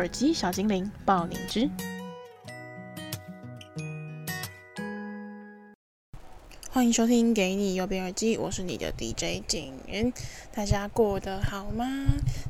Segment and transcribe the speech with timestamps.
[0.00, 1.68] 耳机小精灵，爆你知。
[6.70, 10.10] 欢迎收听《给你右边耳机》，我是你的 DJ 景云。
[10.54, 11.84] 大家过得好吗？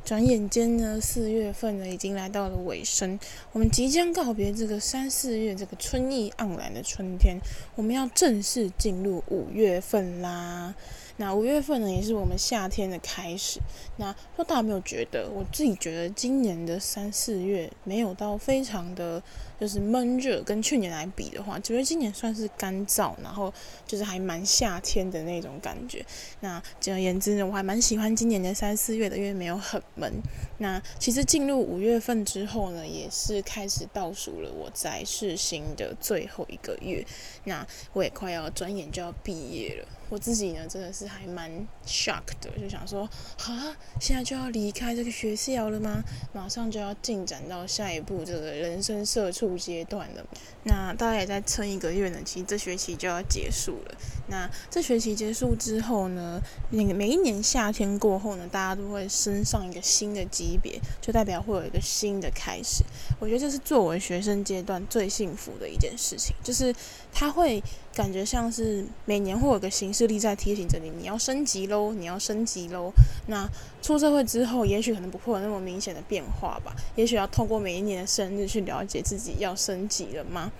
[0.05, 3.19] 转眼间呢，四月份呢已经来到了尾声，
[3.51, 7.37] 我们即将告别这个三四月这个春意盎然的春天，
[7.75, 10.73] 我们要正式进入五月份啦。
[11.21, 13.59] 那五月份呢，也是我们夏天的开始。
[13.97, 19.21] 那说大家没有觉得，我自己觉得今年的三四月没有到非常的，
[19.59, 23.53] 就是闷热，跟去年来比的话，觉得今年算是干燥，然后
[23.85, 26.03] 就是还蛮夏天的那种感觉。
[26.39, 30.11] 那简而言之呢，我还蛮喜欢今年的三四月的，因为没有很闷。
[30.57, 37.05] 那其实进入五月份之后呢，也是开始倒数了，我在世新的最后一个月。
[37.43, 37.63] 那
[37.93, 39.87] 我也快要转眼就要毕业了。
[40.11, 41.49] 我自己呢，真的是还蛮
[41.87, 43.09] shock 的，就想说，
[43.45, 46.03] 啊，现在就要离开这个学校了吗？
[46.33, 50.25] 马上就要进展到下一步这个人生社畜阶段了。
[50.65, 53.95] 那大概也再撑一个月呢，其实这学期就要结束了。
[54.27, 62.83] 那这学期结束之后呢，那个每一年夏天过后呢，大家都会升上一个新的级别，就代表会有一个新的开始。
[63.17, 66.75] 我觉得这是作为学生阶段最幸福的一件事情，就是
[67.13, 67.63] 他会。
[67.93, 72.91] 感觉像是每年会有个形式力在提醒着你，你要升级喽，你要升级喽。
[73.27, 73.47] 那
[73.81, 76.73] 出社会之后，也许可能不会有那么明显的变化吧。
[76.95, 80.51] 也许要透过每一年的生日去了解自己要升级了吗？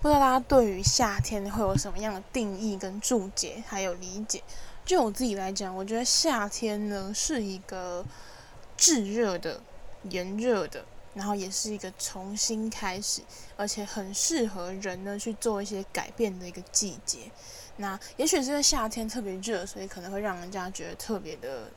[0.00, 4.42] 不知道大家对于夏天会有什么样的定义跟注解，还有理解？
[4.84, 8.04] 就我自己来讲，我觉得夏天呢是一个
[8.76, 9.60] 炙热的、
[10.10, 10.84] 炎热的。
[11.14, 13.22] 然后也是一个重新开始，
[13.56, 17.30] 而且很适合人呢去做一些改变的一个季节。
[17.76, 21.70] 那也许是因为夏天特别热，所以可能会让人家觉得特别的。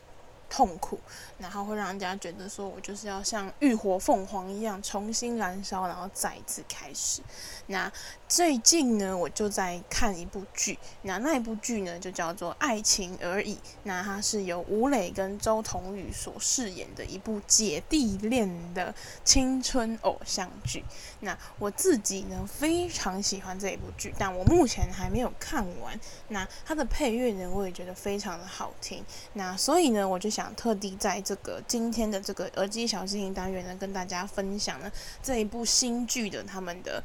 [0.50, 1.00] 痛苦，
[1.38, 7.22] 然后会让人家觉得说，我就是要像浴火凤凰一样重新燃烧，然后再一次开始。
[7.68, 7.92] 那
[8.28, 20.86] 最近呢，我就在看一部剧，那那一部剧呢就叫做《爱情而已》，那它是由吴磊跟周童宇所饰演的一部姐弟恋的青春偶像剧。
[21.20, 26.00] 那我自己呢非常喜欢这一部剧，但我目前还没有看完。
[26.30, 29.04] 那它的配乐呢，我也觉得非常的好听。
[29.34, 30.45] 那所以呢，我就想。
[30.56, 34.92] 特地在这个今天的这个耳机小精灵单元呢，跟大家分享呢
[35.24, 37.04] 这一部新剧的他们的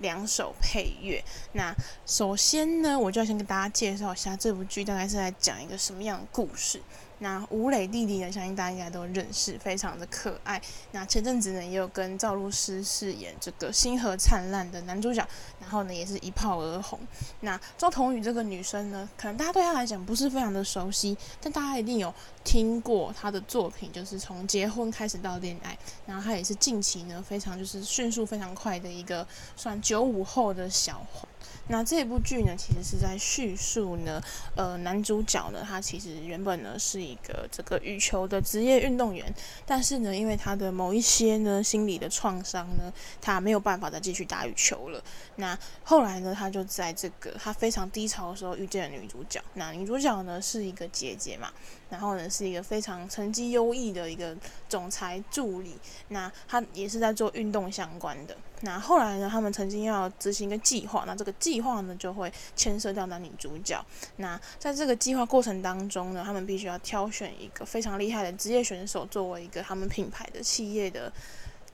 [0.00, 1.22] 两首配乐。
[1.52, 1.74] 那
[2.06, 6.80] 首先呢，我就要先跟大家介绍一下这部剧大概是在讲一个什么样的故事。
[7.22, 10.60] 那吴磊弟弟呢，相信大家应该都认识，非常的可爱。
[10.90, 15.24] 那前阵子呢，也有跟赵露思饰演这个《星河灿烂》的男主角，
[15.60, 16.98] 然后呢，也是一炮而红。
[17.40, 22.12] 那周童宇这个女生呢，可能大家对她来讲不是非常的熟悉，但大家一定有
[22.42, 29.24] 听过她的作品，就是从结婚开始到恋爱，然后她也是近期呢非常就是迅速非常快的一个
[29.56, 31.28] 算九五后的小红。
[31.72, 34.22] 那这部剧呢，其实是在叙述呢，
[34.54, 39.34] 呃，男主角呢，他其实原本呢是一个这个羽球的职业运动员，
[39.64, 45.02] 但是呢，因为他的某一些呢心理的创伤呢，他没有办法再继续打羽球了。
[45.36, 49.42] 那后来呢，他就在这个他非常低潮的时候遇见了女主角。
[49.54, 51.50] 那女主角呢是一个姐姐嘛，
[51.88, 54.36] 然后呢是一个非常成绩优异的一个
[54.68, 55.78] 总裁助理。
[56.08, 58.36] 那她也是在做运动相关的。
[58.62, 63.84] 那后来呢，他们曾经要执行一个计划，那这个计划呢就会牵涉到男女主角。
[64.16, 71.12] 那在这个计划过程当中呢，他们必须要挑选一个非常厉害的职业选手作为一个他们品牌的企业的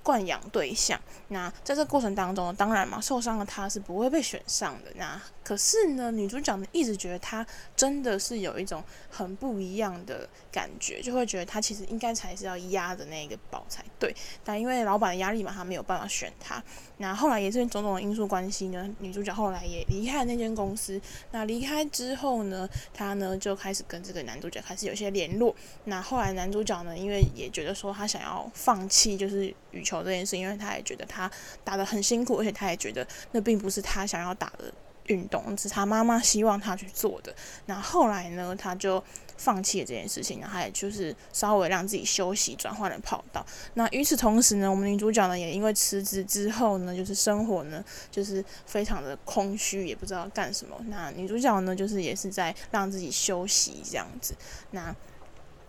[0.02, 0.98] 惯养对象。
[1.28, 4.90] 那在这个过程当中，当然嘛，受伤的他是不会被选上的。
[4.96, 7.46] 那可是呢，女主角呢一直觉得她
[7.76, 14.14] 真的是有一种很不一样的感觉，就会觉得他其实应该才是要压的那个宝才对。
[14.44, 16.62] 但因为老板的压力嘛，他没有办法选他。
[16.98, 21.00] 那后来也是种种的因素关系呢，女主角后来也离开了那间公司。
[21.30, 25.54] 那离开之后呢，她呢就开始跟这个男主角开始有些联络。
[25.84, 31.30] 那后来男主角呢，因为也觉得说他想要放弃就是羽球这件事，因为他也觉得他
[31.62, 34.72] 打得很辛苦，而且他也觉得那并不是他想要打的。
[35.08, 37.34] 运动，是他妈妈希望他去做的。
[37.64, 39.02] 那后来呢，他就
[39.38, 43.42] 放弃了这件事情，然后也就是稍微让自己休息，转换了跑道。
[43.74, 50.76] 那与此同时呢，我们女主角呢也因为辞职之后呢，就是生活呢就是非常的空虚，也不知道干什么。
[50.88, 54.34] 那女主角呢，就是也是在让自己休息这样子。
[54.72, 54.94] 那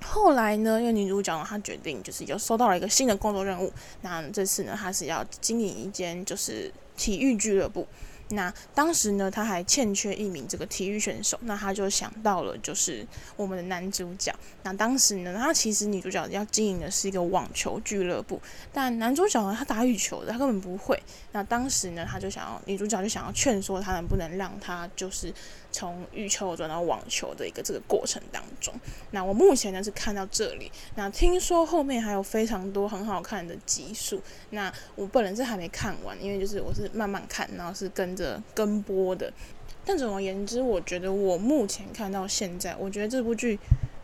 [0.04, 3.71] 后来呢，因为女主角呢，她决定就是又收到了一个新的工作任务。
[4.01, 7.88] 那这次呢，她是要经营一间就是体育俱乐部。
[8.29, 13.05] 那当时呢，他还欠缺一名这个体育选手，那他就想到了就是
[13.35, 14.33] 我们的男主角。
[14.63, 18.39] 那当时呢，他其实女主角要经营的是一个网球俱乐部，
[18.71, 21.01] 但男主角呢，他打羽球的，他根本不会。
[21.31, 25.33] 那当时呢，他就想要女主角就想要劝说他能不能让他就是
[25.71, 28.74] 从羽球转到网球的一个这个过程当中。
[29.12, 34.21] 那我目前呢是看到这里，那听说后面还有非常多很好看的集数。
[34.51, 38.10] 那我本人是还没看完，因为就是我是慢慢看，然后是跟。
[38.19, 39.31] 着跟播的，
[39.86, 43.57] 但总而言之，我觉得我目前看到现在，我觉得这部剧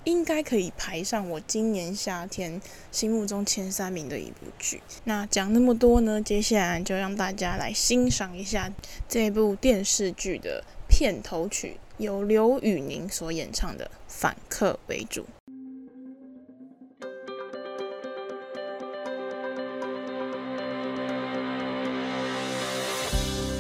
[0.06, 4.82] 应该可以排上我今年夏天心目中前三名的一部剧。
[5.04, 8.72] 那讲那么多呢，接下来就让大家来欣赏一下
[9.10, 10.64] 这部电视剧的
[10.98, 15.24] 片头曲，由刘宇宁所演唱的《反客为主》。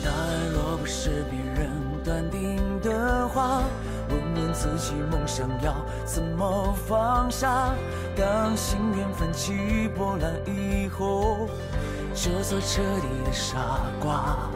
[0.01, 1.69] 答案若不是别人
[2.05, 3.61] 断定的话，
[4.07, 7.75] 问问自己梦想要怎么放下？
[8.15, 11.49] 当心愿泛起波澜以后，
[12.13, 14.49] 就做彻底的傻瓜。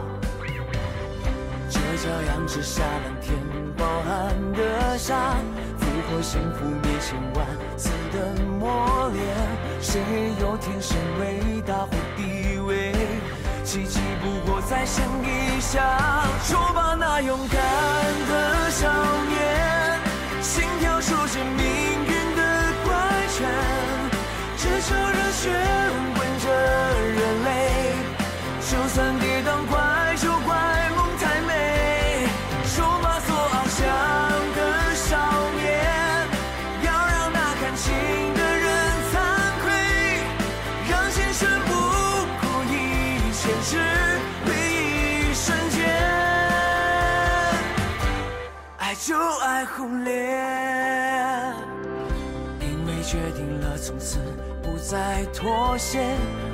[1.70, 3.38] 这骄阳之下蓝天
[3.76, 5.36] 饱含的沙，
[5.78, 7.46] 复活幸福面前万
[7.76, 9.24] 次的磨练，
[9.80, 10.00] 谁
[10.40, 12.92] 又天生伟大或地位？
[13.62, 17.56] 奇迹不过再想一下，说吧，那勇敢
[18.28, 18.88] 的少
[19.28, 20.00] 年。
[20.42, 21.64] 心跳数着命
[22.04, 22.42] 运的
[22.84, 22.92] 怪
[23.28, 23.48] 圈，
[24.56, 25.79] 只求热血
[49.64, 50.12] 忽略，
[52.60, 53.76] 因为决定了。
[53.76, 54.18] 从此
[54.62, 55.98] 不再妥协，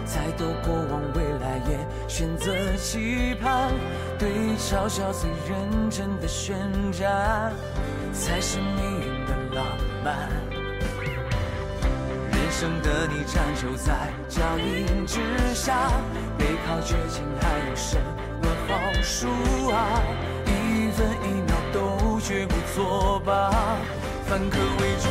[0.05, 1.76] 再多过往未来也
[2.08, 3.73] 选择期盼，
[4.17, 6.56] 对嘲笑最认真的宣
[6.93, 7.53] 战，
[8.12, 9.67] 才是命运的浪
[10.05, 10.29] 漫。
[12.31, 15.20] 人生的逆战就在脚印之
[15.52, 15.91] 下，
[16.38, 17.99] 背靠绝境还有什
[18.41, 19.26] 么好输
[19.70, 20.00] 啊？
[20.47, 21.46] 一分一
[22.26, 23.52] 绝不作罢，
[24.26, 25.06] 反客为主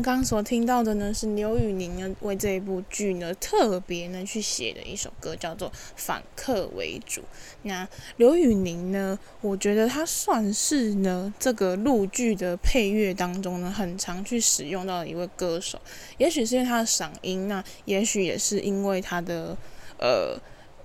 [0.00, 7.20] 刚刚所听到的呢，是刘宇宁呢为这一部剧呢特别呢去写的一首歌，叫做《反客为主》。
[7.62, 15.78] 那刘宇宁呢，我觉得他算是呢这个陆剧的配乐当中呢很常去使用到的一位歌手。
[16.16, 19.56] 也许是因为他的嗓音，那也许也是因为他的
[19.98, 20.38] 呃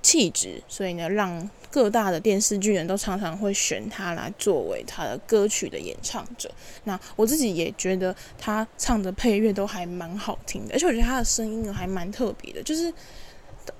[0.06, 1.50] 气质，所以呢让。
[1.72, 6.50] 各大的电视剧人都常常会选他来作为他的歌曲的演唱者。
[6.86, 12.64] 那我自己也觉得他唱的配乐都还蛮好听的，而且我觉得他的声音还蛮特别的。
[12.64, 12.90] 就是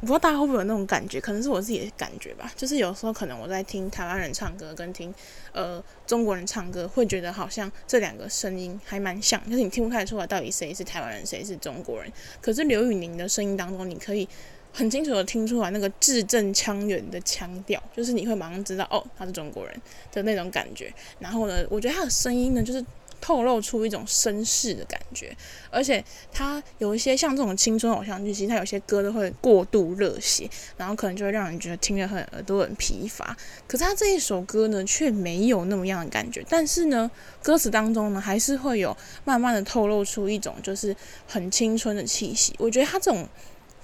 [0.02, 2.52] 不知道大家会不会有那种感觉，可能是我自己的感觉吧。
[2.54, 5.16] 就是有时候可能我在听台湾人唱歌跟听
[5.54, 12.12] 呃中国人唱歌，会觉得好像这两个声音还蛮像，就是你听不太出来到底谁是台湾人，谁是中国人。
[12.42, 14.28] 可是刘宇宁的声音当中，你可以。
[14.76, 20.94] 很清楚的听出来那个字正腔圆的腔调，就是你会马上知道哦，他是中国人的那种感觉。
[21.18, 22.86] 然后呢，我觉得他的声音呢，就是
[23.22, 25.34] 透露出一种绅士的感觉，
[25.72, 33.36] 而且他有一些像这种青春偶像剧，其实他有些歌都会过度热血，然后可能就会让人觉得听得很耳朵很疲乏。
[33.66, 36.46] 可是他这一首歌呢，却没有那么样的感觉。
[36.50, 37.10] 但是呢，
[37.42, 40.94] 歌词当中呢，还是会有慢慢的透露出一种就是
[41.26, 42.54] 很青春的气息。
[42.60, 43.26] 我觉得他这种。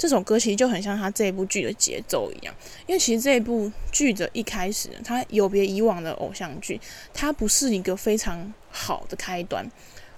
[0.02, 2.52] 这首歌其实就很像他这一部剧的节奏一样，
[2.88, 6.82] 因为其实这一部剧的一开始，它有别以往的偶像剧，
[7.14, 9.64] 它不是一个非常好的开端。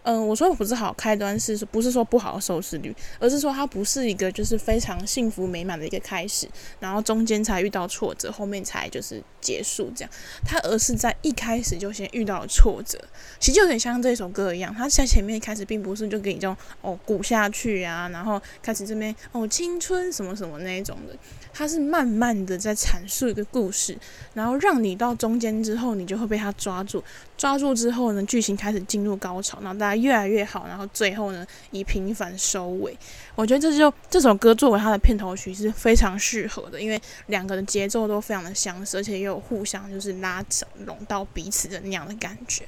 [0.04, 6.48] 嗯，我说不是好开端，是不是说不好的收视率，而是说它不是一个就是非常幸福美满的一个开始，
[6.80, 10.12] 然后中间才遇到挫折，后面才就是结束这样。
[10.46, 13.00] 它而是在一开始就先遇到了挫折，
[13.40, 21.18] 其实就有点像这首歌一样，它在前面一开始并不是就给你这种哦鼓下去啊，然后开始这边哦青春什么什么那一种的，
[21.54, 23.96] 它是慢慢的在阐述一个故事，
[24.34, 27.02] 然后让你到中间之后，你就会被它抓住。
[27.38, 32.98] 抓住之后呢，剧情开始进入高潮，然后大家越来越好，然后最后呢以平凡收尾。
[33.36, 42.66] 我觉得这就这首歌作为它的片头曲是非常适合的，因为两个的节奏都非常的相似，而且也有互相就是拉扯拢到彼此的那样的感觉。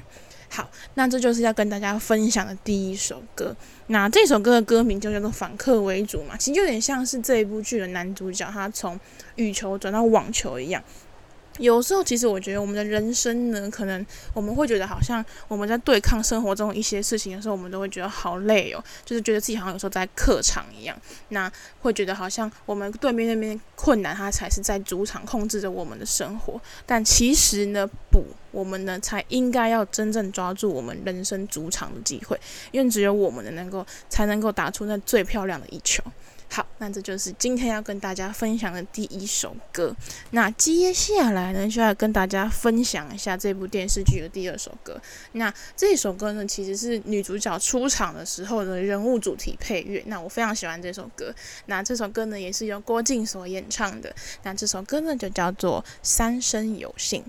[0.56, 3.54] 好，那这就是要跟大家分享的第一首歌。
[3.88, 8.98] 那这首歌的歌名就叫做《反客为主》嘛，其实有点像是这一部剧的男主角他从
[9.36, 10.82] 羽球转到网球一样。
[11.60, 26.60] 有时候，其实我觉得我们的人生呢，可能我们会觉得好像我们在对抗生活中一些事情的时候，我们都会觉得好累哦，就是觉得自己好像有时候在客场一样，那会觉得好像我们对面那边困难，它才是在主场控制着我们的生活。
[26.86, 32.40] 但其实呢，不，我们呢才应该要真正抓住我们人生主场的机会，
[32.72, 36.04] 因为只有我们能够才能够打出那最漂亮的一球。
[36.56, 39.94] 好，那这就是今天要跟大家分享的第一首歌。
[40.32, 44.98] 那接下来呢，就要跟大家分享一下这部电视剧的第二首歌。
[45.34, 50.02] 那这首歌呢，其实是女主角出场的时候的人物主题配乐。
[50.06, 51.36] 那我非常喜欢这首歌。
[51.66, 54.16] 那这首歌呢，也是由郭静所演唱的。
[54.44, 57.22] 那这首歌呢，就叫做《三生有幸》。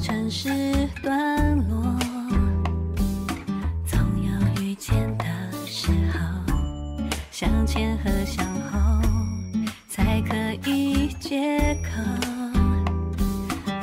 [0.00, 0.48] 城市
[1.02, 1.82] 段落
[3.84, 5.24] 总有遇见的
[5.66, 6.18] 时候
[7.32, 9.02] 向前和向后
[9.88, 10.36] 才可
[10.70, 12.00] 以借口。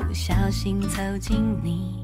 [0.07, 1.94] 不小心走近你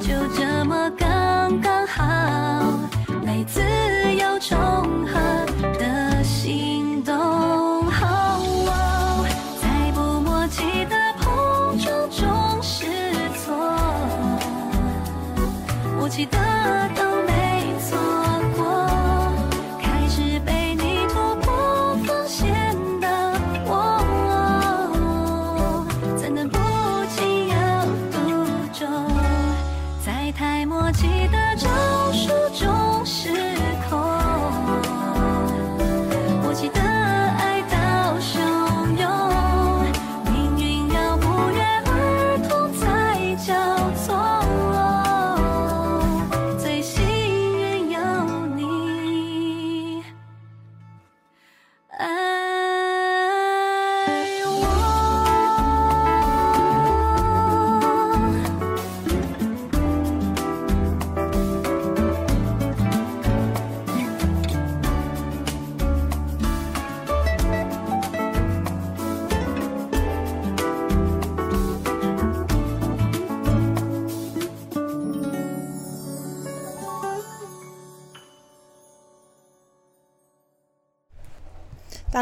[0.00, 1.13] 就这么干。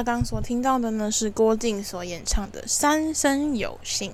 [0.02, 4.10] 刚所听到的呢，是郭靖所演唱的《三生有幸》。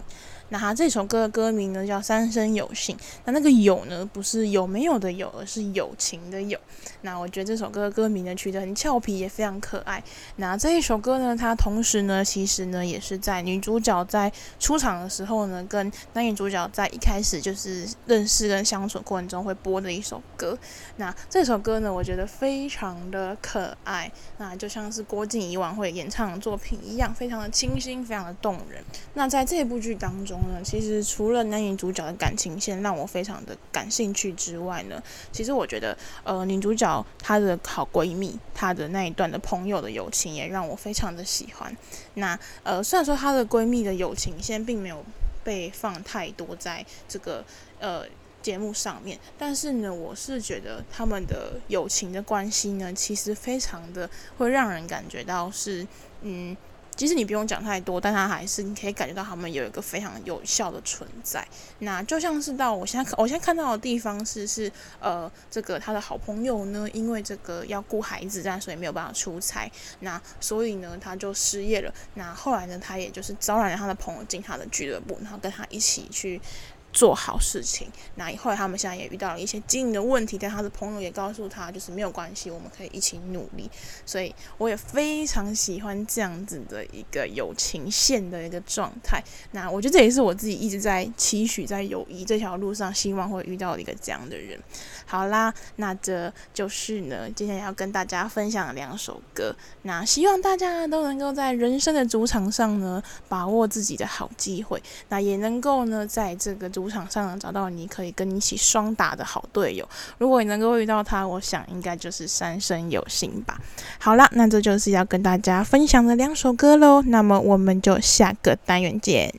[0.50, 2.96] 那他这首歌的歌名呢，叫《三生有幸》。
[3.24, 6.58] 那那个“有”呢，不是有没有的“有”，而是友情的“友”。
[7.02, 10.02] 那我觉得这首歌的歌名呢，取得很俏皮，也非常可爱。
[10.36, 20.58] 那这一首歌呢，它同时呢，其实呢，也是在女主角在出场的时候呢，跟男女主角在一开始就是认识跟相处过程中会播的一首歌。
[20.96, 28.82] 那这首歌呢，我觉得非常的可爱，那就像是郭靖以往会演唱的作品一样，非常的清新，非常的动人。
[29.14, 35.02] 那在这部剧当中，其实除了男女主角的感情线让我非常的感兴趣之外呢，
[35.32, 41.74] 其实我觉得，呃，女主角她的好闺蜜，她的那一段的朋友的友情也让我非常的喜欢。
[42.14, 45.04] 那呃，虽然说她的闺蜜的友情线并没有
[45.44, 47.44] 被放太多在这个
[47.78, 48.04] 呃
[48.42, 55.86] 节目上面，但是呢，我是觉得他们的友情的关系呢，其实非常的会让人感觉到是
[56.22, 56.56] 嗯。
[56.98, 61.46] 其实你不用讲太多，但他还是你可以感觉到他们有一个非常有效的存在。
[61.78, 71.94] 那就像是到我现在我现在看到的地方是是呃这个他的好朋友呢，因为这个要顾孩子，这样所以没有办法出差，那所以呢他就失业了。
[72.14, 76.40] 那后来呢，他也就是招揽了他的朋友进他的俱乐部，然后跟他一起去。
[76.90, 83.70] 做好事情，那以后他们现在也遇到了一些经营的问题，但他的朋友也告诉他，就是没有关系，我们可以一起努力。
[84.06, 89.22] 所以我也非常喜欢这样子的一个友情线的一个状态。
[89.52, 94.58] 那我觉得这也是我自己一直在期许，在友谊这条路上，希望会遇到一个这样的人。
[95.04, 99.54] 好啦，那这就是呢，今天要跟大家分享两首歌。
[99.82, 106.70] 那希望大家都能够在人生的主场上呢，把握自己的好机会，那也能够呢，在这个。
[106.78, 113.60] 主场上找到你可以跟你一起双打的好队友，如果你能够遇到他，我想应该就是三生有幸吧。
[113.98, 117.02] 好啦，那这就是要跟大家分享的两首歌喽。
[117.02, 119.34] 那么我们就下个单元见。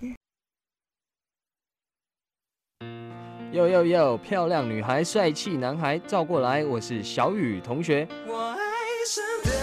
[3.54, 8.06] 哟哟哟，漂亮女孩，帅气男孩，照过来，我是小雨同学。
[8.28, 9.59] 爱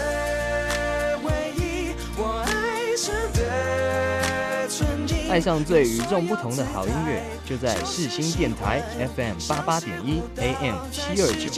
[5.29, 8.81] 爱上最与众不同的好音乐，就在世新电台
[9.17, 11.51] FM 八八点一 AM 七二九。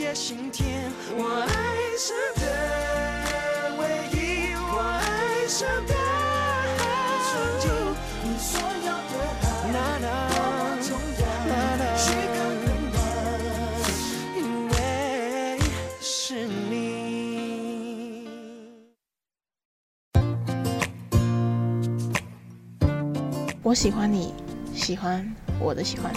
[23.69, 24.33] 我喜欢你，
[24.73, 26.11] 喜欢我的喜欢。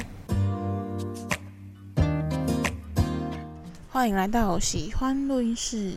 [3.91, 5.97] 欢迎来到喜欢录音室。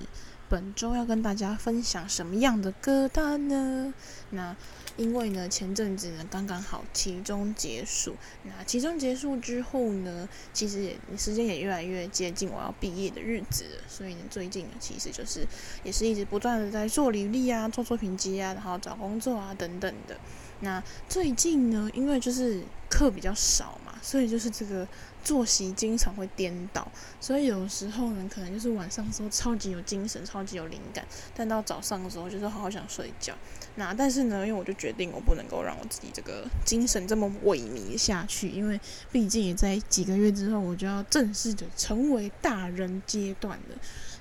[0.50, 3.94] 本周要跟大家分享什么样的歌单呢？
[4.32, 4.54] 那
[4.98, 8.18] 因为呢，前阵子呢刚刚好期中结束。
[8.44, 13.82] 那期中结束之后呢，其实也时间也越来越接近我要毕业的日子了。
[13.88, 15.48] 所以呢，最近呢，其实就是
[15.86, 20.18] 也是一直不断的在做履历啊，做作品集啊，然后找工作啊等等的。
[20.66, 23.94] 那最近呢，因为就是课比较少嘛。
[24.02, 24.88] 所以就是这个
[25.24, 26.88] 作息经常会颠倒，
[27.20, 33.34] 所以有时候呢，可能就是晚上的时候超级有精神，超级有灵感，但到早上的时候就是好好想睡觉。
[33.78, 38.80] 那但是呢，因为我就决定我不能够让我自己这个精神这么萎靡下去，因为
[39.12, 43.76] 毕竟也在几个月之后我就要正式的成为大人阶段了。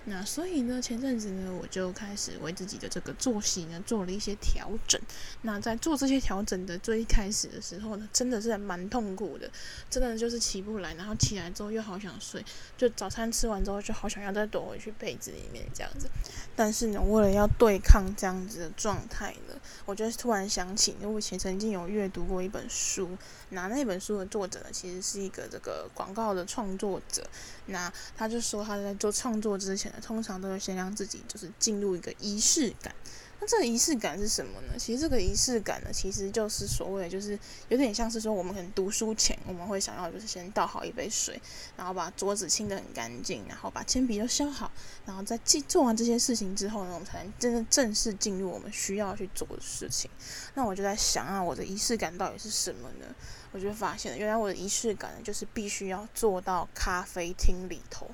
[0.07, 5.01] 那所以呢，前阵子呢，我就开始为自己的这个作息呢做了一些调整。
[5.43, 9.51] 那在做这些调整的最一开始的时候呢，真的是蛮痛苦的，
[9.88, 12.45] 真的就是起不来，然后起来之后又好想睡，
[12.77, 16.07] 就早餐吃完之后就好想要再躲回去被子里面这样子。
[16.55, 19.55] 但是呢，为了要对抗这样子的状态呢，
[19.87, 23.17] 我就突然想起，因为我以前曾经有阅读过一本书，
[23.55, 27.25] 那那本书的作者呢，其实是一个这个广告的创作者。
[27.67, 32.95] 那他就说他在做创作之前呢，通常都会先让自己就是进入一个仪式感。
[33.40, 34.75] 那这个仪式感是什么呢？
[34.79, 37.37] 其实这个仪式感呢，其实就是所谓，就是
[37.69, 41.38] 有点像是说，我们可能读书前，我们会想要就是先倒好一杯水，
[41.77, 44.71] 然后把桌子清得很干净，然后把铅笔都削好，
[45.05, 45.37] 然后在
[45.67, 50.09] 做完这些事情之后呢，我们才能真正正式进入我们需要去做的事情。
[50.55, 53.14] 那我就在想啊，我的仪式感到底是什么呢？
[53.55, 58.11] 我就发现了，原来我的仪式感，就是必须要坐到咖啡厅里头。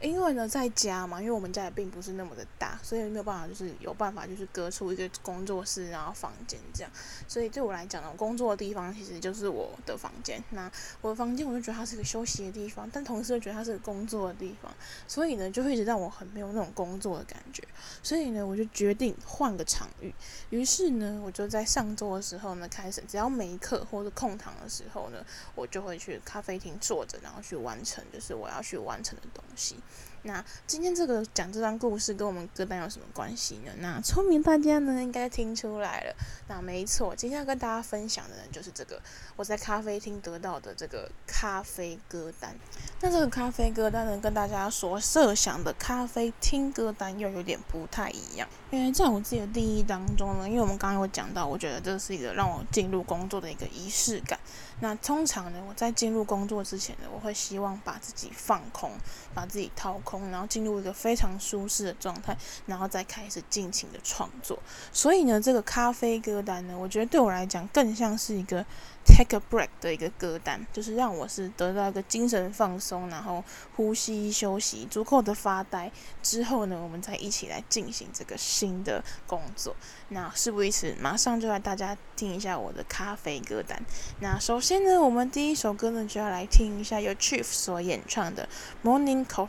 [0.00, 6.92] 因为呢，在家嘛，因为我们家也并不是那么的大，所以没有办法，就是有办法，就是隔出一个工作室，然后房间这样。
[7.26, 10.40] 所以对我来讲呢，我工作的地方其实就是我的房间。
[10.50, 14.72] 那我的房间，我就觉得它是个休息的地方，但同时又觉得它是个工作的地方。
[15.08, 17.64] 所以呢，就会一直让我很没有那种工作的感觉。
[18.00, 20.14] 所以呢，我就决定换个场域。
[20.50, 25.24] 于是呢，我就在上周的时候呢，开始只要没课或者空堂的时候呢，
[25.56, 29.76] 我就会去咖啡厅坐着，然后去完成就是我要去完成的东西。
[30.22, 33.72] 那今天这个讲这段故事跟我们歌单有什么关系呢？
[33.78, 36.14] 那聪明大家呢应该听出来了。
[36.48, 39.00] 那没错，今天要跟大家分享的呢就是这个
[39.36, 42.56] 我在咖啡厅得到的这个咖啡歌单。
[43.00, 48.48] 那这个咖啡歌单呢，跟大家所设想的咖啡厅歌单又有点不太一样。
[48.70, 54.38] 因为在我自己的定义当中呢，因为我们刚刚有讲到，我觉得这是一个让我进入工作的一个仪式感。
[54.80, 58.92] 那通常呢，我在进入工作之前呢，我会希望把自己放空，
[59.34, 64.58] 把自己掏空空，然后进入一个非常舒适的状态，然后再开始尽情的创作。
[64.90, 68.64] 所以呢，这个咖啡歌单呢，我觉得对我来讲更像是一个
[69.04, 73.44] take a break 的一个歌单，就是让我是得到一个精神放松，然后
[73.76, 75.92] 呼吸休息，足够的发呆
[76.22, 79.76] 之后呢，我们再一起来进行这个新的工作。
[80.08, 83.78] 那事不宜迟，马上就来大家听一下我的咖啡歌单。
[84.20, 88.48] 那首先呢，我们第一首歌呢就要来听一下由 Chief 所演唱的
[88.88, 89.48] 《Morning Coffee》。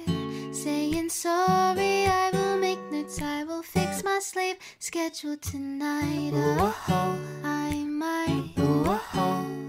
[0.61, 2.05] saying sorry.
[2.05, 6.31] I will make notes, I will fix my sleep schedule tonight.
[6.35, 8.53] Oh, I might.
[8.57, 9.01] Oh,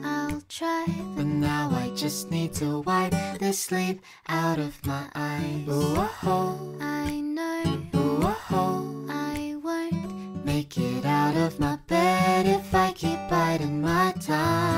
[0.05, 0.85] I'll try,
[1.17, 5.67] but now I just need to wipe the sleep out of my eyes.
[5.67, 7.63] Oh, I know.
[9.09, 14.72] I won't make it out of my bed if I keep biding my time.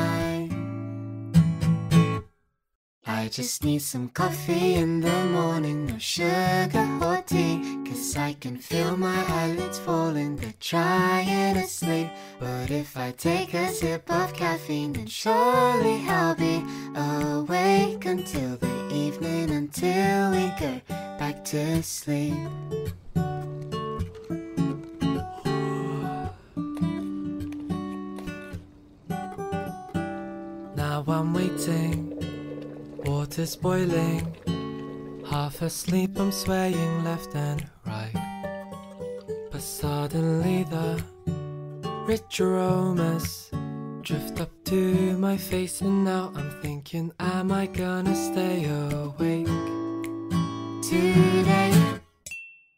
[3.25, 7.83] I just need some coffee in the morning, no sugar or tea.
[7.87, 12.09] Cause I can feel my eyelids falling, they're trying to sleep.
[12.39, 16.63] But if I take a sip of caffeine, then surely I'll be
[16.95, 20.83] awake until the evening, until we go
[21.19, 22.35] back to sleep.
[30.77, 32.04] Now I'm waiting
[33.35, 38.14] Water's boiling, half asleep, I'm swaying left and right.
[39.51, 41.03] But suddenly the
[42.07, 43.51] rich aromas
[44.03, 49.49] drift up to my face, and now I'm thinking, am I gonna stay awake
[50.81, 51.73] today?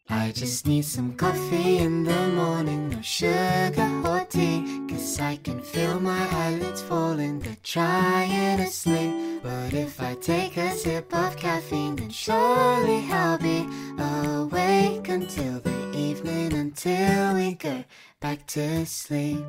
[0.08, 4.86] I just need some coffee in the morning, no sugar or tea.
[4.88, 9.25] Cause I can feel my eyelids falling, they're trying to sleep.
[9.46, 15.92] But if I take a sip of caffeine, then surely I'll be awake until the
[15.96, 17.84] evening, until we go
[18.18, 19.44] back to sleep.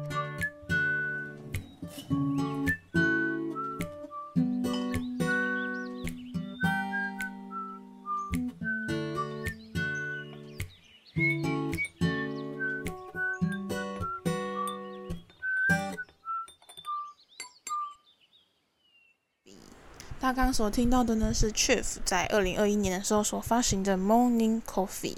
[20.28, 25.14] 大家刚刚所听到的呢，是 Chief 在二零二一年的时候所发行的《Morning Coffee》。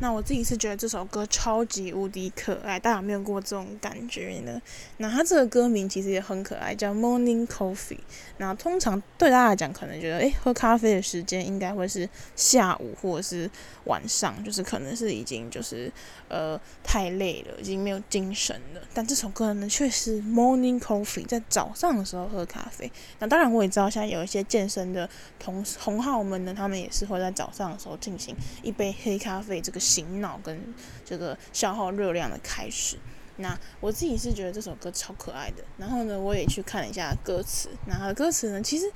[0.00, 4.62] 那我自己是觉得这首歌超级无敌可爱，大家有没有过这种感觉呢？
[4.98, 7.98] 那它这个歌名其实也很可爱，叫 Morning Coffee。
[8.36, 13.50] 那通常对大家来讲，可能觉得，诶，喝咖啡的时间应该会是下午或者是
[13.86, 15.92] 晚上，就是可能是已经就是
[16.28, 18.80] 呃太累了，已经没有精神了。
[18.94, 22.88] 但这首歌呢，却是 Morning Coffee，在早上的时候喝咖啡。
[23.18, 28.32] 那当然，我也知道现在有一些健身的同同好们呢，他们也是会在早上的时候进行
[28.62, 29.80] 一杯黑咖啡这个。
[29.88, 30.74] 醒脑跟
[31.04, 32.98] 这个消耗热量的开始，
[33.36, 35.64] 那我自己是觉得这首歌超可爱的。
[35.78, 38.92] 然后呢，我也去看了一下歌词，那它的歌词呢，其实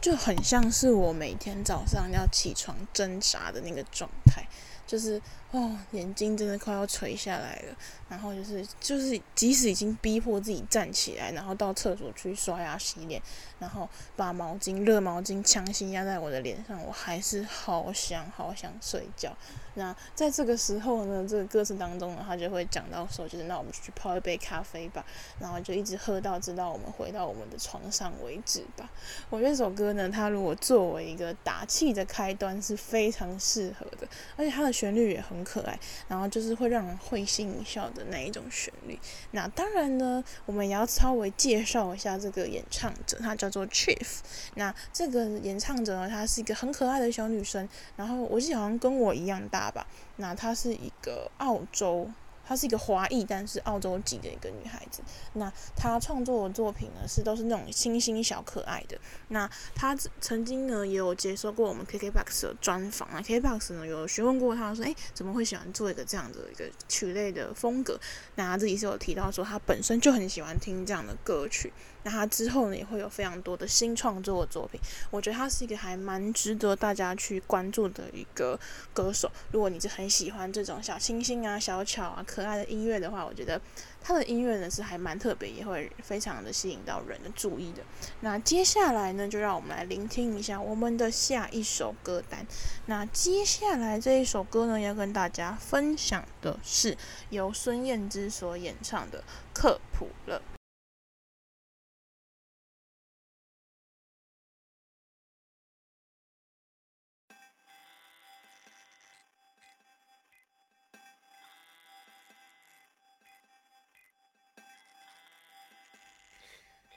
[0.00, 4.44] 就很像是我每天早上要起床挣扎的那个状态，
[4.86, 7.76] 就是哦，眼睛真的快要垂下来了。
[8.08, 13.20] 然后就是就是，即使已经逼迫自己站起来，然后到厕所去刷牙洗脸，
[13.58, 19.34] 然后把毛巾热毛巾强行压在我的脸上，我还是好想好想睡觉。
[19.74, 25.04] 那在这个时候呢，这个歌词当中呢，他就会讲到说，就是那我们就去泡一杯咖啡吧，
[25.40, 28.88] 然后就一直喝到直到我们回到我们的床上为止吧。
[29.30, 34.06] 我觉得这首歌呢，它如果作为一个打气的开端是非常适合的，
[34.36, 38.02] 而且它的旋律也很可爱，然后就是会让人会心一笑的。
[38.10, 38.98] 那一种旋律？
[39.30, 44.18] 那当然呢，我们也要稍微介绍一下这个演唱者，他叫做 Chief。
[44.56, 49.86] 那这个演唱者呢，她是一个很可爱的小女生，然后我记得好像跟我一样大吧。
[50.16, 52.10] 那她是一个澳洲。
[52.44, 55.00] 她是一个华裔，但是澳洲籍的一个女孩子。
[55.34, 58.98] 那她创作的作品呢，是都是那种清新小可爱的。
[59.28, 63.22] 那她曾经呢，也有接受过我们 KKBOX 的专访啊。
[63.22, 67.98] KKBOX 呢，有询问过她说：“诶，怎么会喜欢做一个这样的一个曲类的风格？”
[68.34, 71.72] 那她自己是有提到说，她本身就很喜欢听这样的歌曲。
[72.04, 74.80] 那他之后呢，也会有非常多的新创作的作品。
[75.10, 78.58] 我觉得他是一个还蛮值得大家去关注的一个
[78.92, 79.30] 歌手。
[79.52, 83.60] 如果你是很喜欢这种小清新啊、小巧啊、可爱的音乐的话，我觉得
[84.02, 87.82] 他的音乐呢是还蛮特别，也会非常的吸引到人的注意的。
[88.20, 92.46] 那接下来呢，就让我们来聆听一下我们的下一首歌单。
[92.86, 96.96] 那接下来这一首歌呢，要跟大家分享的是
[97.30, 99.20] 由孙燕姿所演唱的
[99.54, 100.42] 《克卜了》。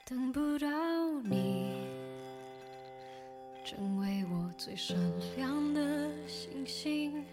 [0.08, 0.68] 等不到
[1.24, 1.84] 你，
[3.64, 4.96] 成为我最闪
[5.36, 7.24] 亮的星星，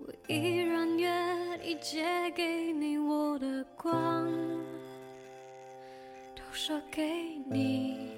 [0.00, 4.28] 我依然愿意借给你我的光，
[6.34, 8.10] 都说给你，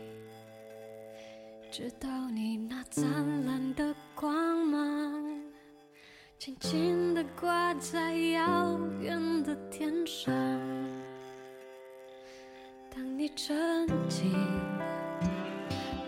[1.71, 5.39] 直到你那灿烂的光芒，
[6.39, 10.33] 轻轻地挂在遥远的天上。
[13.21, 14.33] 你沉进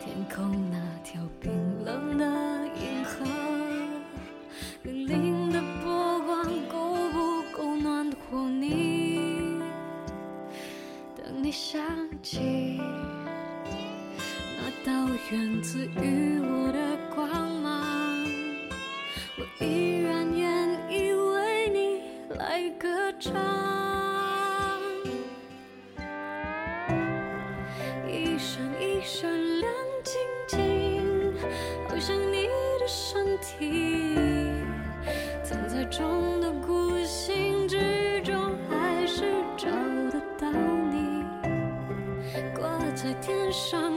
[0.00, 1.52] 天空那条冰
[1.84, 2.24] 冷的
[2.74, 3.26] 银河，
[4.82, 9.60] 粼粼的波光够不够暖和你？
[11.14, 11.82] 等你想
[12.22, 12.80] 起
[14.56, 17.28] 那道源自于我的光
[17.60, 18.24] 芒，
[19.36, 22.00] 我依然愿意为你
[22.38, 23.81] 来歌唱。
[35.92, 38.34] 中的孤星之中
[38.70, 39.24] 还是
[39.58, 39.68] 找
[40.10, 40.50] 得到
[40.90, 41.22] 你。
[42.56, 43.91] 挂在天上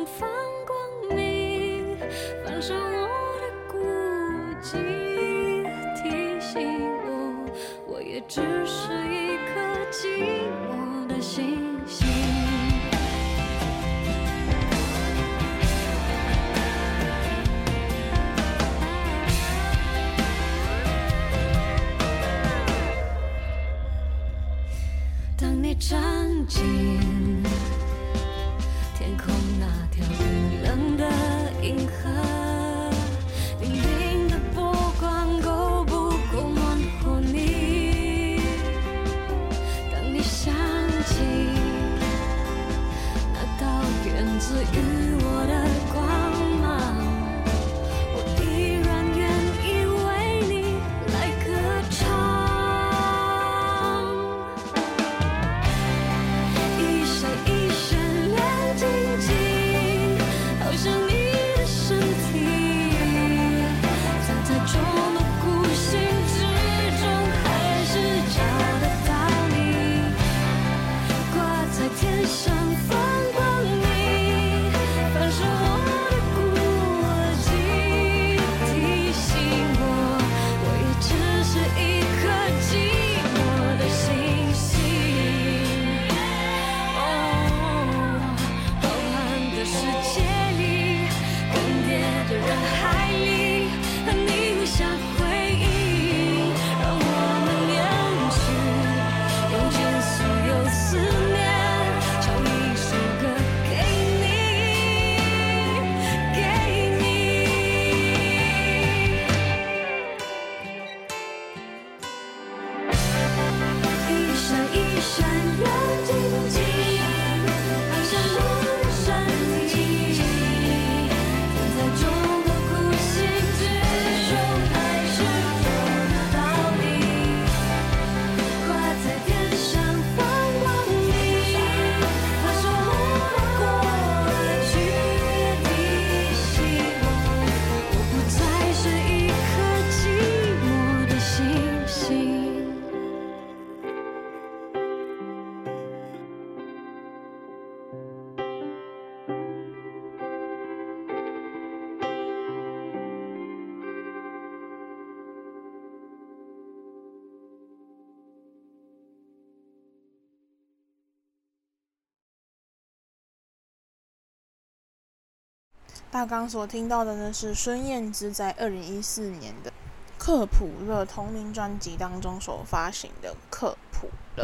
[166.16, 169.70] 大刚所听到的呢是孙燕姿在二零一四年的
[170.18, 174.44] 《克卜勒》同名专辑当中所发行的《克卜勒》。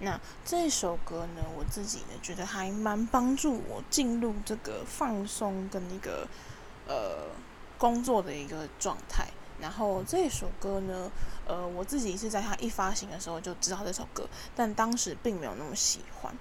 [0.00, 6.28] 那这首歌呢，我自己呢觉得还蛮帮助我进入这个放松跟一个
[6.86, 7.28] 呃
[7.78, 9.26] 工作的一个状态。
[9.58, 11.10] 然后这首歌呢，
[11.46, 16.36] 呃，我自己是在它一发行的时候就知道这首歌，但当时并没有那么喜欢。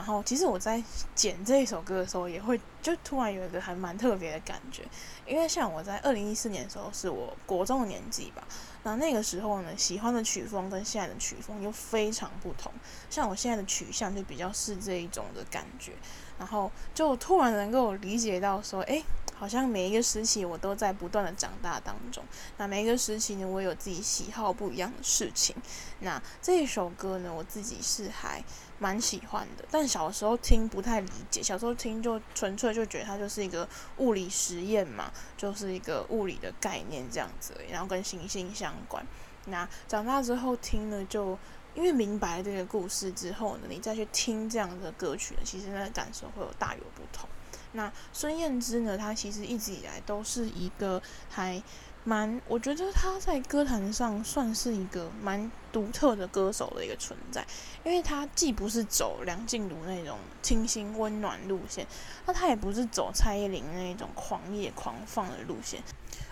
[0.00, 0.82] 然后，其实我在
[1.14, 4.82] 剪这一首歌的时候，也会就突然有一个还蛮特别的感觉，
[5.26, 8.42] 因为像我在二零一四年的时候，是我国中的年纪吧。
[8.82, 12.72] 那那个时候呢，喜欢的曲风跟现在的曲风又非常不同。
[13.10, 15.92] 像我现在的取向就比较是这一种的感觉，
[16.38, 19.04] 然后就突然能够理解到说，诶。
[19.36, 22.22] 好像每一个时期我都在不断的长大当中，
[22.58, 25.56] 那每一个时期呢，我有自己喜好不一样的事情。
[26.00, 28.44] 那这一首歌呢，我自己是还
[28.82, 39.04] 蛮喜欢的，但小时候听不太理解，小时候听就纯粹就觉得它就是一个物理实验嘛，就是一个物理的概念这样子，然后跟行星相关。
[39.44, 41.38] 那长大之后听呢，就
[41.74, 47.28] 因为明白这个故事之后呢，你再去听这样的歌曲呢，其实那个感受会有大有不同。
[47.72, 51.62] 那孙燕姿呢，她其实一直以来都是一个还
[52.04, 57.46] 蛮，我觉得他在歌坛上算是一个蛮独特的歌手的一个存在，
[57.84, 61.86] 因为他既不是走梁静茹那种清新温暖路线，
[62.26, 65.82] 那他也不是走蔡依林那种狂野狂放的路线，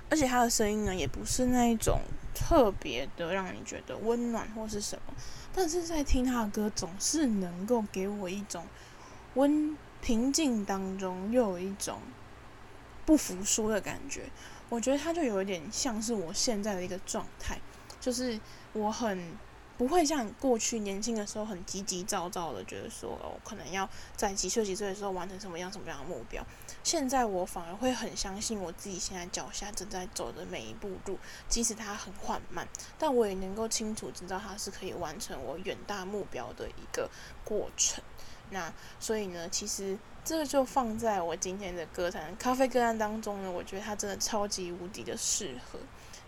[0.08, 2.00] 而且他的声音呢，也不是那一种
[2.34, 5.14] 特别的让你觉得温暖或是什么，
[5.54, 8.64] 但是在听他的歌，总是能够给我一种
[9.34, 9.76] 温。
[10.00, 11.98] 平静当中又有一种
[13.04, 14.30] 不服输的感觉，
[14.68, 17.58] 我觉得他就有一点像是我现在的一个状态，
[18.00, 18.38] 就是
[18.72, 19.36] 我很
[19.78, 26.44] 不会像过去年轻的时候很急急躁躁的，觉得说我，可能要在几岁几岁的时候完成什么样什么样的目标。
[26.82, 32.66] 现在我反而会很相信我自己现在脚下正在走的每一步路，即使它很缓慢，
[32.98, 37.08] 但我也能够清楚知道它是可以完成我远大目标的一个
[37.44, 38.02] 过程。
[38.50, 45.78] 那所以呢，其实这个就放在我今天的歌坛咖啡歌单当中呢，我觉得它真的超级无敌的适合。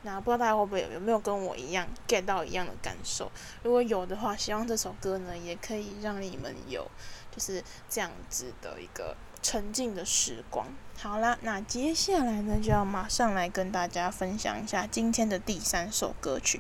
[0.00, 3.30] 那不知道大家会不会有，没有跟我一样 get 到一样的感受？
[3.62, 6.90] 如果有的话，希望这首歌呢也可以让你们有
[7.30, 10.66] 就是这样子的一个沉浸的时光。
[10.96, 16.58] 好啦，那接下来呢就要马上来跟大家分享一下今天的第三首歌曲。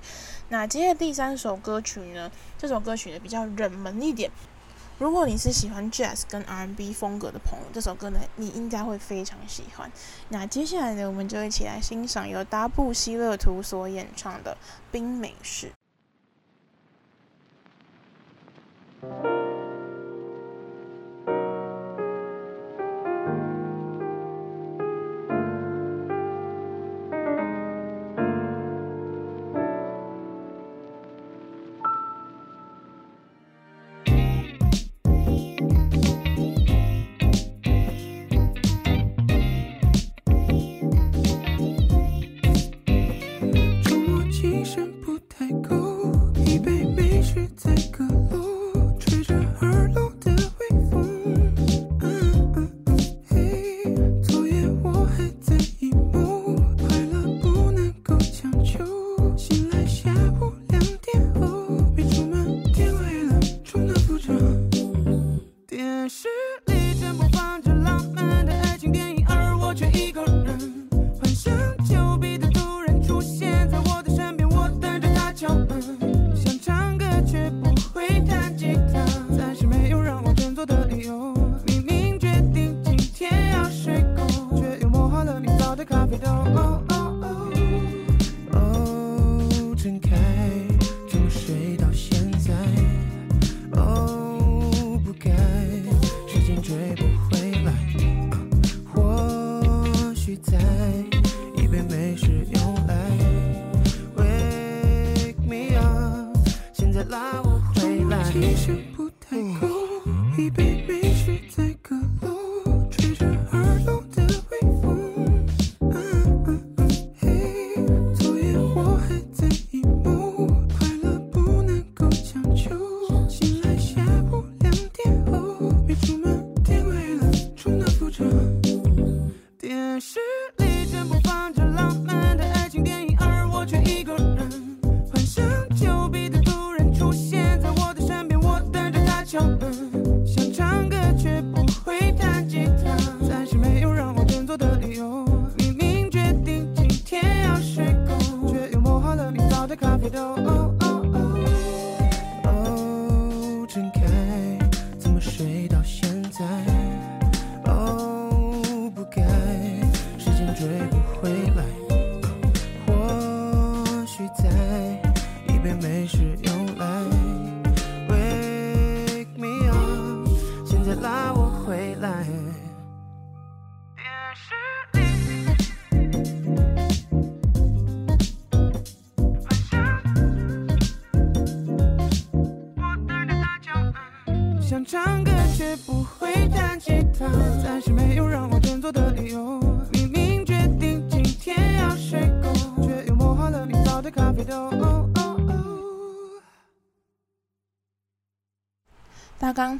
[0.50, 4.30] 那今天的第三首歌曲呢，这首歌曲呢比较冷门一点。
[5.00, 9.90] 如果你是喜欢 Jazz 跟 R&B 风格的朋友，这首歌呢，你应该会非常喜欢。
[10.28, 14.52] 那接下来呢，我们就一起来欣赏由达布希勒图所演唱的
[14.92, 15.72] 《冰美式》。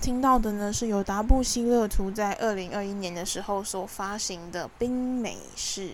[0.00, 5.88] 听到的呢，是由达布希勒图在二零二一年的时候所发行的《冰美式》。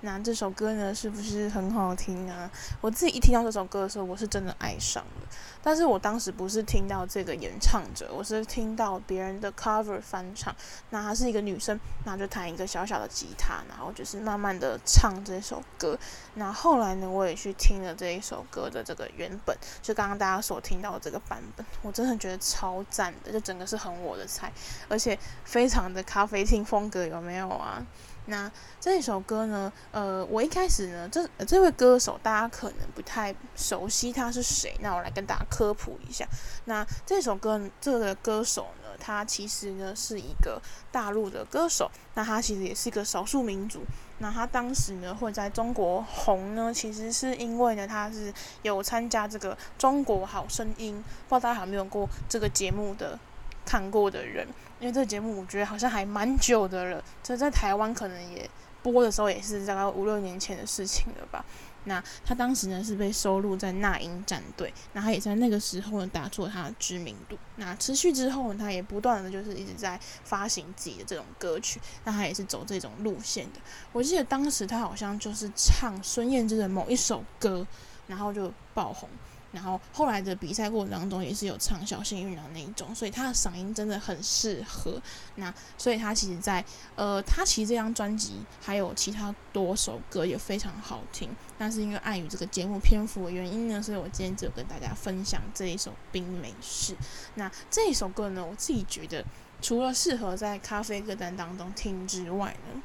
[0.00, 2.50] 那这首歌呢，是不是很好听啊？
[2.80, 5.28] 我自己一听到这首歌的时候，我是真的爱上了。
[5.64, 10.54] 但是我当时不是听到这个演唱者，我是听到别人的 cover 翻唱。
[10.90, 15.98] 那她是一个女生，那就弹一个小小的吉他，然后就是慢慢的唱这首歌。
[16.34, 24.52] 那后来呢，我也去听了这一首歌的这个原本，就刚刚大家所听到的这个版本，我真的觉得超赞的，就整个是很我的菜，
[24.90, 27.82] 而且非常的咖啡厅风格，有没有啊？
[28.26, 28.50] 那
[28.80, 36.26] 这首歌呢，呃，我一开始呢，这这位歌手大家可能不太熟悉他是谁，那我来跟大家科普一下。
[36.64, 40.60] 那这首歌这个歌手呢，他其实呢是一个
[40.90, 43.82] 大陆的歌手，那他其实也是一个少数民族。
[44.18, 50.94] 那他当时呢会在中国红呢，其实是因为呢他是有参加这个《中国好声音》，
[51.28, 53.18] 不知道大家有没有过这个节目的
[53.64, 54.46] 看过的人。
[54.80, 58.48] 因为这个节目我觉得好像还蛮久的了，这在台湾可能也
[58.82, 61.44] 播的时候也是大概五六年前的事情了吧。
[61.86, 67.36] 那他当时呢是被收录在那英战队，那他也在那个时候呢打出了他的知名度。
[67.56, 73.60] 那持续之后呢，他也不断的就是一直在发行自己的这种歌曲，那他也是走这种路线的。
[73.92, 77.66] 我记得当时他好像就是唱孙燕姿的某一首歌，
[78.06, 79.08] 然后就爆红。
[79.54, 85.00] 然后后来的比赛过程当中也是有唱小幸运的那一种，所以他的嗓音真的很适合。
[85.36, 86.62] 那所以他其实在
[86.96, 96.92] 呃，他其实这张专辑还有其他多首歌也非常好听，但是因为碍于这个节目篇幅的原因呢，所以我今天只有跟大家分享这一首《冰美式》。
[97.36, 99.24] 那这一首歌呢，我自己觉得
[99.62, 102.82] 除了适合在咖啡歌单当中听之外呢，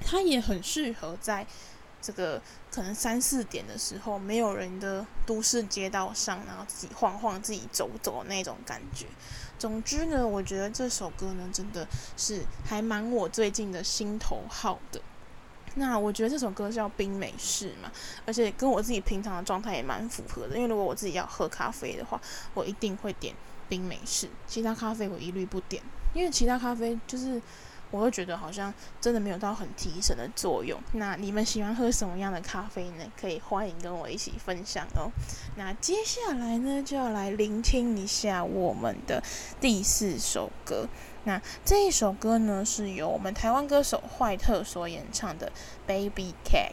[0.00, 1.46] 它也很适合在。
[2.00, 2.40] 这个
[2.70, 9.06] 可能三四点的时候，没有人的都市街道上，然后自己晃晃、自己走走那种感觉。
[9.58, 15.00] 总之呢，我觉得这首歌呢，真的是还蛮我最近的心头好的。
[15.74, 17.90] 那我觉得这首歌叫冰美式嘛，
[18.26, 20.56] 而且跟我自己平常的状态也蛮符合的。
[20.56, 22.20] 因为如果我自己要喝咖啡的话，
[22.54, 23.34] 我一定会点
[23.68, 25.82] 冰美式，其他咖啡我一律不点，
[26.14, 27.40] 因为其他咖啡就是。
[27.90, 30.80] 我会觉得好像真的没有到很提神的作用。
[30.92, 33.04] 那你们喜欢喝什么样的咖啡呢？
[33.18, 35.10] 可以欢迎跟我一起分享哦。
[35.56, 39.22] 那接下来呢，就要来聆听一下我们的
[39.60, 40.86] 第四首歌。
[41.24, 45.50] 那这一首歌呢，是由我们台湾歌手坏特所演唱的
[45.86, 46.72] 《Baby Cat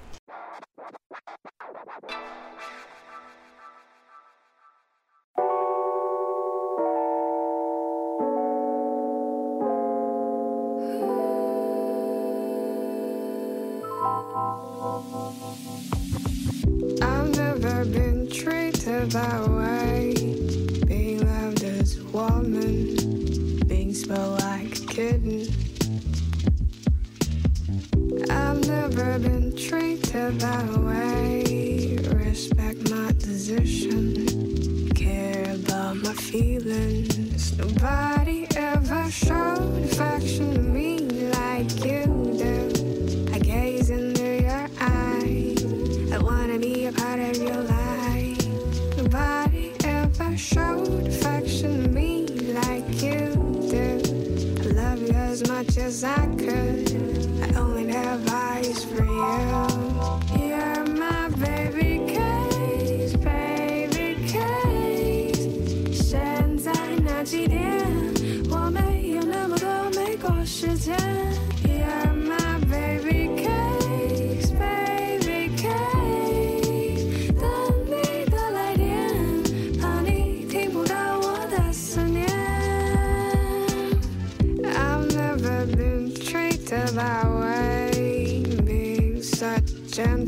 [89.94, 90.26] Cat》。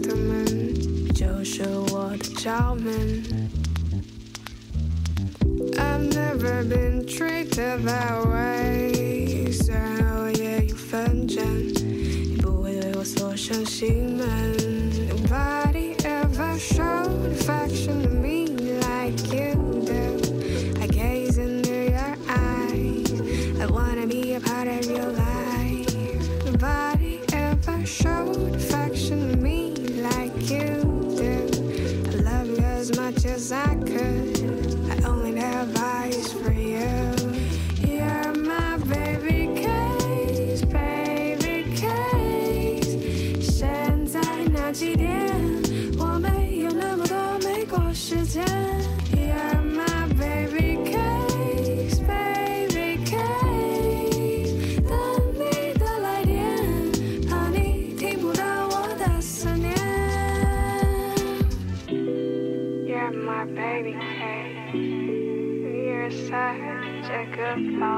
[2.42, 3.22] 罩门。
[5.78, 14.56] I've never been treated that way，虽然我也有分寸，你不会对我锁上心门。
[15.08, 18.05] Nobody ever showed affection
[67.57, 67.96] Bye.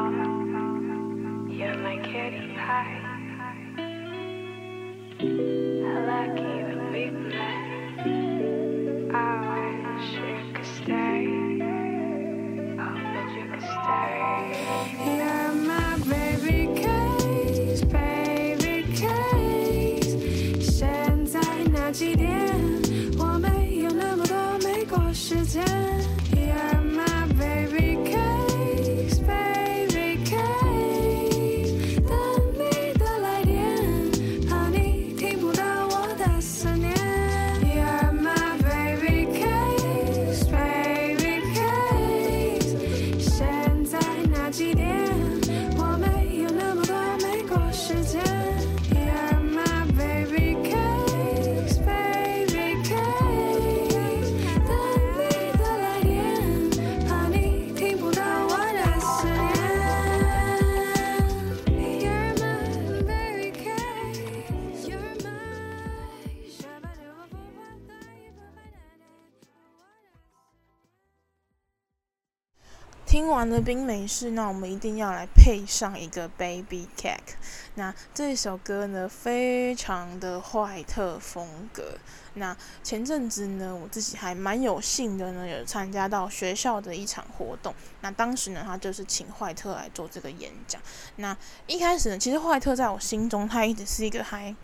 [73.69, 77.35] 冰美式，那我们一定要来配上一个 Baby Cake。
[77.75, 81.95] 那这首歌呢，非常的坏特风格。
[82.33, 87.71] 那前阵子呢，我自己还蛮有幸的呢，有参加到学校的一场活动。
[88.01, 90.81] 那当时呢，他就是请坏特来做这个演讲。
[91.17, 94.55] 那一开始呢，其实坏特在我心中，他一直是一个还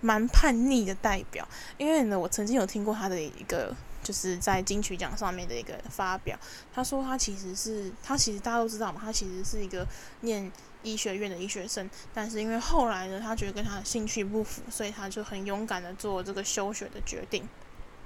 [0.00, 1.44] 蛮叛逆的代表，
[1.78, 3.74] 因为呢，我曾经有听过他的一个。
[4.02, 6.36] 就是在金曲奖上面的一个发表，
[6.74, 9.86] 他说他其实是他其实大家都知道嘛，他其实是一个
[10.22, 10.50] 念
[10.82, 17.48] 医学院的医学生，但是因为后来呢，他觉得跟他的兴趣不符，所以他就很勇敢的做这个休学的决定。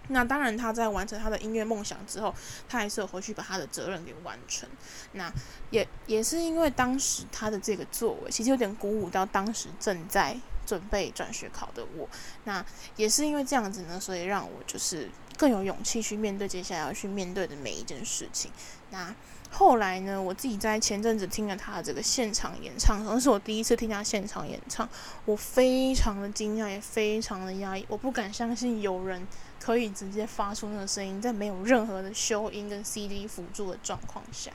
[0.08, 2.32] 那当然，他在完成他的音乐梦想之后，
[2.68, 4.68] 他还是有回去把他的责任给完成。
[5.12, 5.32] 那
[5.70, 12.08] 也也是因为当时他的这个作为，其实有点鼓舞到当时正在准备转学考的我。
[12.44, 15.10] 那也是因为这样子呢，所以让我就是。
[15.36, 18.50] 更有勇气去面对接下来要去面对的每一件事情。
[18.90, 19.14] 那
[19.50, 24.88] 后来呢，我自己在前阵子听了他的这个现场演唱，可能是我第一次听他现场演唱，
[25.24, 29.26] 我非常的惊讶，也非常的压抑，我不敢相信有人
[29.60, 34.50] 可以直接发出那个声音，在没有任何的修音跟 CD 辅助的状况下。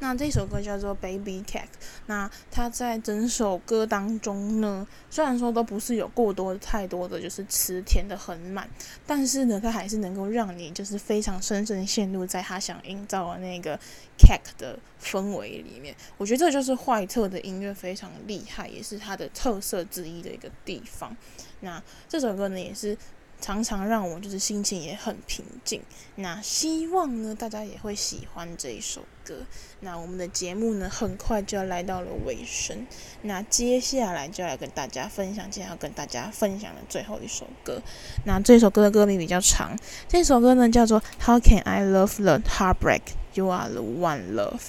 [0.00, 1.62] 那这首歌叫做《Baby Cake》，
[2.06, 8.68] 那他在整首歌当中呢，虽然说都不是有过多太多的就是词填得很满，
[9.06, 13.78] 但是呢，他还是能够让你就是非常深深陷入在他想营造的那个
[14.18, 15.94] cake 的氛围里面。
[16.18, 21.16] 我觉得这就是坏特的音乐非常厉害，也是他的特色之一的一个地方。
[21.60, 22.98] 那这首歌呢，也是。
[23.42, 25.82] 常常让我就是心情也很平静。
[26.14, 29.40] 那希望呢，大家也会喜欢这一首歌。
[29.80, 32.86] 那我们的节目呢，很快就要来到了尾声。
[33.22, 37.82] 那接下来就要来跟大家分享，今天要跟大家分享的最后一首歌。
[38.24, 39.76] 那这首歌的歌名比较长，
[40.06, 43.02] 这首歌呢叫做《How Can I Love the Heartbreak
[43.34, 44.60] You Are the One Love》。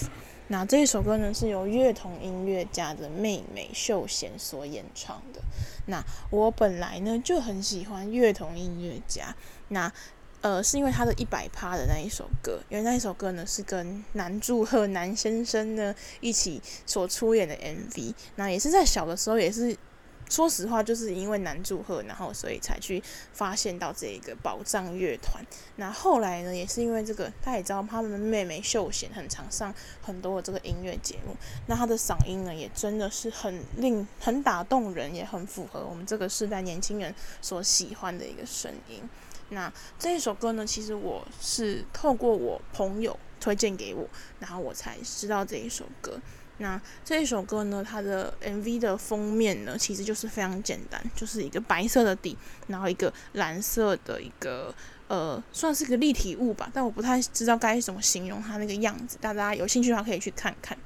[0.53, 5.41] 那这一首歌呢是由乐童音乐家的妹妹秀贤所演唱的。
[5.87, 5.99] 那
[6.29, 9.35] 我本来呢就很喜欢乐童音乐家，
[9.69, 9.91] 那
[10.41, 19.75] 呃是因为他的一百趴的那一首歌，因为那一首歌呢是跟南柱赫南先生呢一起所出演的 MV，那也是在小的时候也是。
[20.33, 22.99] 说实话，就是因为南柱赫，然后所以才去
[23.33, 25.45] 发现到这一个宝藏乐团。
[25.75, 29.71] 那后来呢，也是因为这个，他也知道他们的妹妹秀贤很常上
[30.01, 31.35] 很多的这个音乐节目。
[31.67, 39.07] 那他的嗓音呢，也真的是很令很打动人，也很符合我们这个世代年轻人所喜欢的一个声音。
[39.49, 44.07] 那这一首歌呢，其实我是透过我朋友推荐给我，
[44.39, 46.19] 然后我才知道这一首歌。
[46.59, 52.37] 那这一首歌呢，它的 MV 的封面呢，其实就是非常简单，就是一个白色的底，
[52.67, 54.73] 然后一个蓝色的一个
[55.07, 59.17] 呃，算是个立体物吧，但我不太知道该怎么形容它那个样子。
[59.19, 60.77] 大家有兴趣的话可以去看看。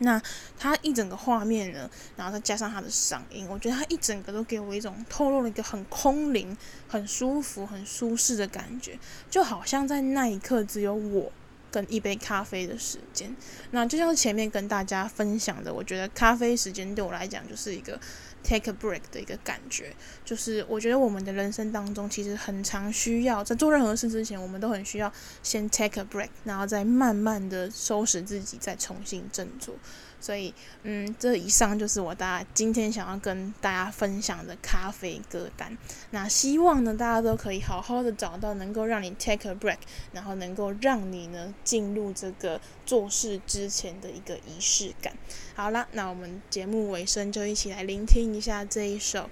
[0.00, 0.20] 那
[0.56, 8.96] 他一整个画面呢，然后再加上他的嗓音，我觉得他一整个都给我一种透露了一个很空灵、很舒服、很舒适的感觉，
[9.28, 11.32] 就好像在那一刻只有我
[11.70, 13.34] 跟一杯咖啡的时间。
[13.70, 17.98] 那就像前面跟大家分享的，我觉得咖啡时间对我来讲就是一个。
[18.44, 19.94] Take a break 的一个感觉，
[20.24, 25.12] 就是我觉得我们的人生当中，其实很常需要在做任何事之前，我们都很需要
[25.42, 29.74] 先 take a break，然后再慢慢的收拾自己，再重新振作。
[30.20, 35.76] 所以，嗯，这以上就是我大家今天想要跟大家分享的咖啡歌单。
[36.10, 39.78] 那希望呢，大家都可以好好的找到能够让你 take a break，
[40.12, 45.12] 然后能够让你呢进入这个做事之前的一个仪式感。
[45.54, 49.28] 好了，那我们节目尾声就一起来聆听一下这一首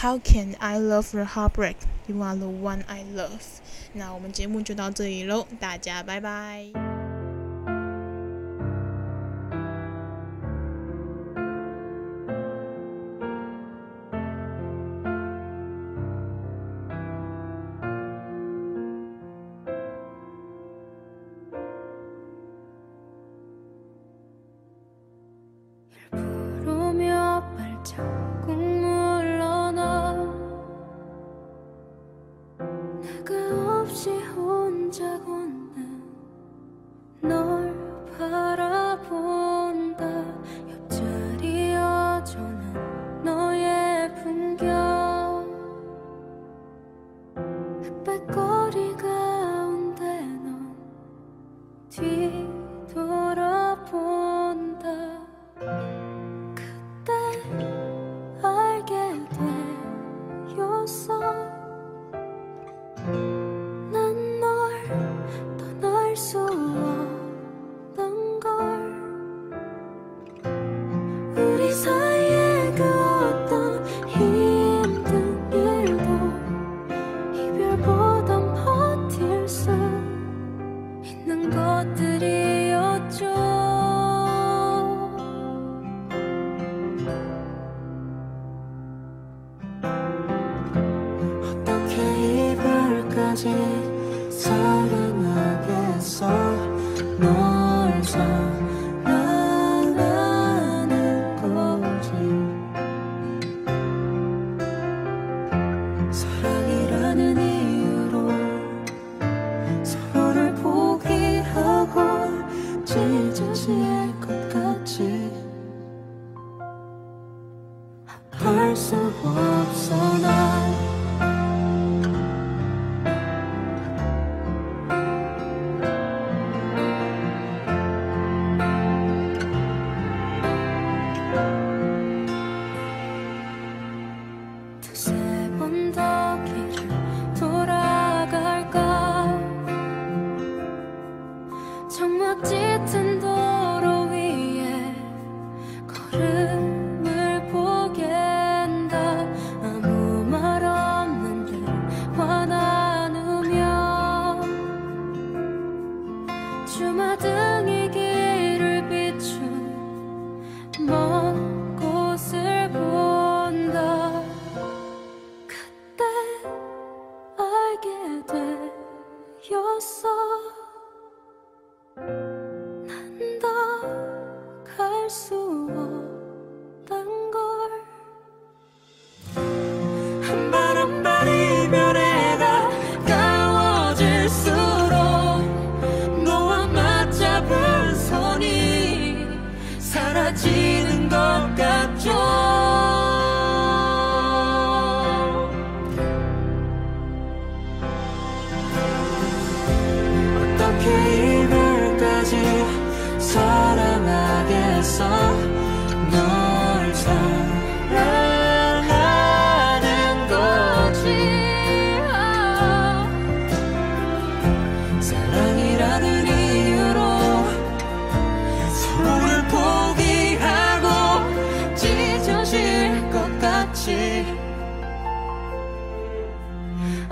[0.00, 1.76] How Can I Love the Heartbreak?
[2.06, 3.60] You Are the One I Love。
[3.94, 6.97] 那我们节目就到这里喽，大家拜拜。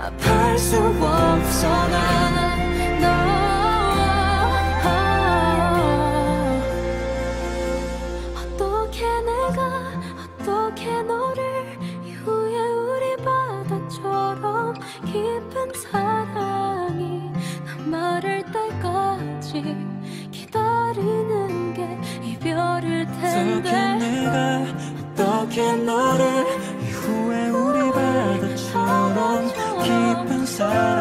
[0.07, 3.05] 아플 수 없어 난너
[8.37, 9.91] 어떻게 내가
[10.39, 17.29] 어떻게 너를 이후에 우리 바다처럼 깊은 사랑이
[17.65, 19.75] 나 마를 때까지
[20.31, 24.63] 기다리는 게 이별일 텐데 어떻게 내가
[25.11, 26.66] 어떻게 너를
[30.57, 30.96] sun.